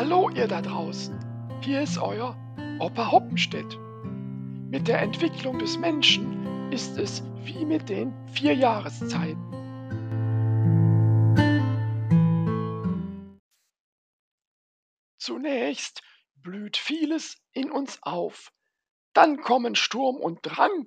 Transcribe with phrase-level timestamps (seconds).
[0.00, 1.18] Hallo ihr da draußen,
[1.60, 2.36] hier ist euer
[2.78, 3.76] Opa Hoppenstedt.
[4.70, 9.42] Mit der Entwicklung des Menschen ist es wie mit den vier Jahreszeiten.
[15.18, 16.00] Zunächst
[16.36, 18.52] blüht vieles in uns auf,
[19.14, 20.86] dann kommen Sturm und Drang,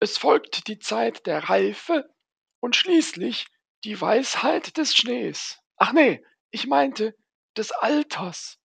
[0.00, 2.12] es folgt die Zeit der Reife
[2.58, 3.46] und schließlich
[3.84, 5.60] die Weisheit des Schnees.
[5.76, 6.20] Ach nee,
[6.50, 7.14] ich meinte
[7.56, 8.58] des Alters.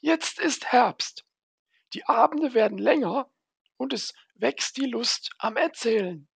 [0.00, 1.24] Jetzt ist Herbst.
[1.94, 3.30] Die Abende werden länger
[3.76, 6.28] und es wächst die Lust am Erzählen.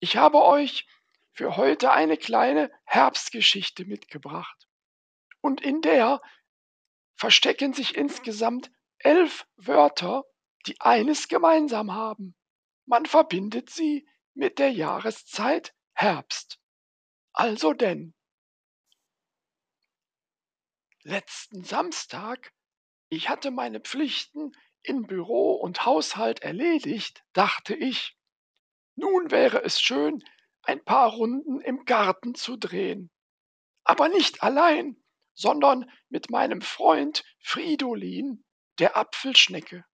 [0.00, 0.86] Ich habe euch
[1.32, 4.68] für heute eine kleine Herbstgeschichte mitgebracht.
[5.40, 6.22] Und in der
[7.14, 10.24] verstecken sich insgesamt elf Wörter,
[10.66, 12.34] die eines gemeinsam haben.
[12.86, 16.58] Man verbindet sie mit der Jahreszeit Herbst.
[17.32, 18.15] Also denn.
[21.08, 22.52] Letzten Samstag,
[23.10, 24.50] ich hatte meine Pflichten
[24.82, 28.18] in Büro und Haushalt erledigt, dachte ich,
[28.96, 30.24] nun wäre es schön,
[30.62, 33.12] ein paar Runden im Garten zu drehen.
[33.84, 35.00] Aber nicht allein,
[35.32, 38.44] sondern mit meinem Freund Fridolin,
[38.80, 39.84] der Apfelschnecke.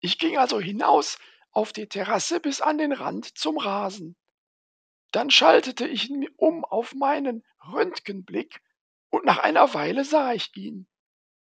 [0.00, 1.18] Ich ging also hinaus
[1.50, 4.16] auf die Terrasse bis an den Rand zum Rasen.
[5.12, 8.62] Dann schaltete ich um auf meinen Röntgenblick
[9.10, 10.88] und nach einer Weile sah ich ihn.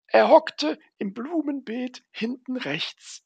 [0.06, 3.24] Er hockte im Blumenbeet hinten rechts.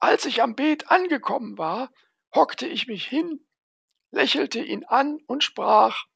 [0.00, 1.92] Als ich am Beet angekommen war,
[2.34, 3.46] hockte ich mich hin,
[4.10, 6.06] lächelte ihn an und sprach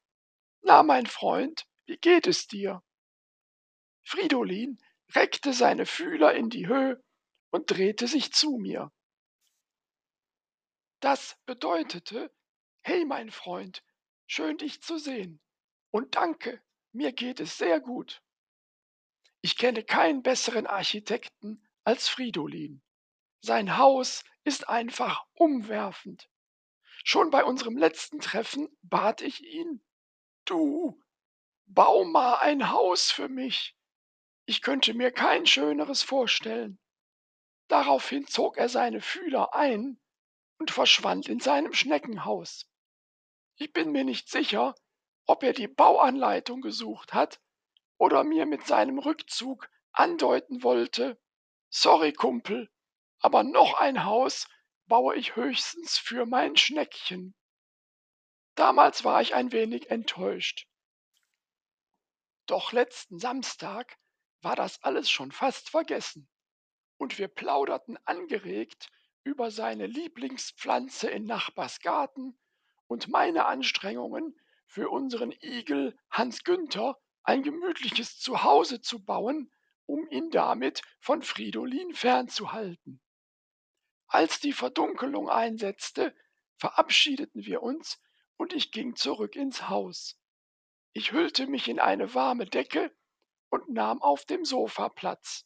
[0.61, 2.83] Na, mein Freund, wie geht es dir?
[4.03, 4.77] Fridolin
[5.15, 7.01] reckte seine Fühler in die Höhe
[7.51, 8.91] und drehte sich zu mir.
[10.99, 12.33] Das bedeutete,
[12.81, 13.83] hey mein Freund,
[14.25, 15.39] schön dich zu sehen.
[15.91, 18.21] Und danke, mir geht es sehr gut.
[19.41, 22.81] Ich kenne keinen besseren Architekten als Fridolin.
[23.41, 26.29] Sein Haus ist einfach umwerfend.
[27.03, 29.81] Schon bei unserem letzten Treffen bat ich ihn,
[30.45, 31.01] du,
[31.65, 33.77] bau mal ein Haus für mich.
[34.45, 36.79] Ich könnte mir kein schöneres vorstellen.
[37.67, 39.99] Daraufhin zog er seine Fühler ein
[40.57, 42.69] und verschwand in seinem Schneckenhaus.
[43.55, 44.75] Ich bin mir nicht sicher,
[45.27, 47.39] ob er die Bauanleitung gesucht hat
[47.97, 51.19] oder mir mit seinem Rückzug andeuten wollte,
[51.69, 52.71] sorry Kumpel,
[53.19, 54.47] aber noch ein Haus
[54.85, 57.35] baue ich höchstens für mein Schneckchen.
[58.55, 60.67] Damals war ich ein wenig enttäuscht.
[62.45, 63.97] Doch letzten Samstag
[64.41, 66.29] war das alles schon fast vergessen,
[66.97, 68.89] und wir plauderten angeregt
[69.23, 72.39] über seine Lieblingspflanze in Nachbars Garten
[72.87, 79.51] und meine Anstrengungen, für unseren Igel Hans Günther ein gemütliches Zuhause zu bauen,
[79.85, 83.01] um ihn damit von Fridolin fernzuhalten.
[84.07, 86.15] Als die Verdunkelung einsetzte,
[86.57, 87.99] verabschiedeten wir uns
[88.37, 90.19] und ich ging zurück ins Haus.
[90.93, 92.95] Ich hüllte mich in eine warme Decke
[93.49, 95.45] und nahm auf dem Sofa Platz.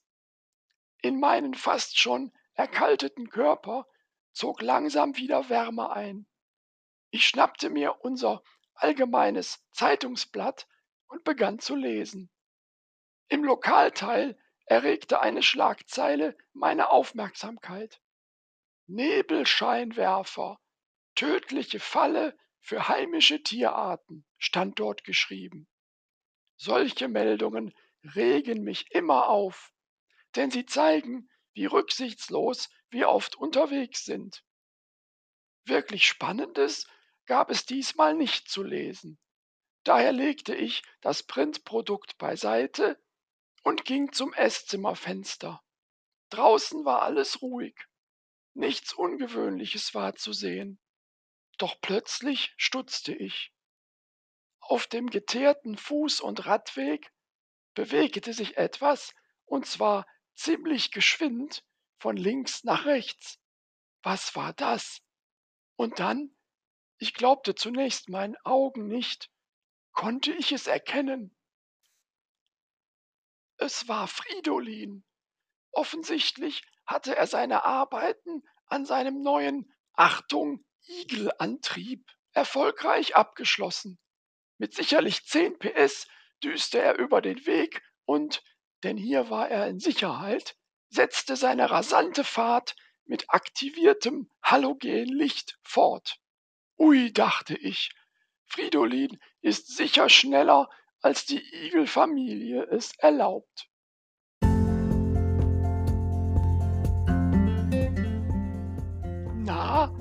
[1.01, 3.87] In meinen fast schon erkalteten Körper
[4.33, 6.27] zog langsam wieder Wärme ein.
[7.09, 8.43] Ich schnappte mir unser
[8.73, 10.67] allgemeines Zeitungsblatt
[11.07, 12.29] und begann zu lesen.
[13.27, 18.01] Im Lokalteil erregte eine Schlagzeile meine Aufmerksamkeit.
[18.87, 20.59] Nebelscheinwerfer,
[21.15, 25.67] tödliche Falle für heimische Tierarten, stand dort geschrieben.
[26.57, 27.73] Solche Meldungen
[28.15, 29.73] regen mich immer auf,
[30.35, 34.43] denn sie zeigen, wie rücksichtslos wir oft unterwegs sind.
[35.65, 36.87] Wirklich Spannendes
[37.31, 39.17] gab es diesmal nicht zu lesen.
[39.85, 43.01] Daher legte ich das Printprodukt beiseite
[43.63, 45.63] und ging zum Esszimmerfenster.
[46.29, 47.87] Draußen war alles ruhig.
[48.53, 50.77] Nichts Ungewöhnliches war zu sehen.
[51.57, 53.53] Doch plötzlich stutzte ich.
[54.59, 57.13] Auf dem geteerten Fuß- und Radweg
[57.75, 59.13] bewegte sich etwas,
[59.45, 60.05] und zwar
[60.35, 61.63] ziemlich geschwind
[61.97, 63.39] von links nach rechts.
[64.03, 65.01] Was war das?
[65.77, 66.35] Und dann,
[67.01, 69.31] ich glaubte zunächst meinen Augen nicht,
[69.91, 71.35] konnte ich es erkennen.
[73.57, 75.03] Es war Fridolin.
[75.71, 83.97] Offensichtlich hatte er seine Arbeiten an seinem neuen Achtung Igelantrieb erfolgreich abgeschlossen.
[84.59, 86.07] Mit sicherlich 10 PS
[86.43, 88.43] düste er über den Weg und,
[88.83, 90.55] denn hier war er in Sicherheit,
[90.89, 92.75] setzte seine rasante Fahrt
[93.05, 96.21] mit aktiviertem Halogenlicht fort.
[96.81, 97.91] Ui, dachte ich,
[98.47, 100.67] Fridolin ist sicher schneller,
[101.03, 103.69] als die Igelfamilie es erlaubt.
[109.45, 109.93] Na,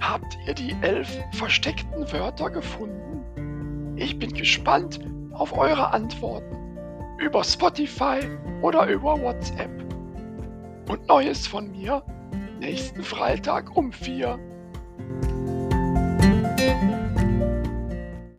[0.00, 3.98] habt ihr die elf versteckten Wörter gefunden?
[3.98, 5.00] Ich bin gespannt
[5.34, 6.78] auf eure Antworten
[7.18, 8.20] über Spotify
[8.62, 9.82] oder über WhatsApp.
[10.88, 12.02] Und Neues von mir
[12.58, 14.38] nächsten Freitag um vier.